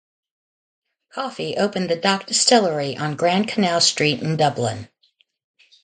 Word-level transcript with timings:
Coffey 1.13 1.57
opened 1.57 1.87
the 1.87 1.95
Dock 1.95 2.25
Distillery 2.25 2.97
on 2.97 3.15
Grand 3.15 3.47
Canal 3.47 3.79
Street 3.81 4.21
in 4.23 4.35
Dublin. 4.35 4.89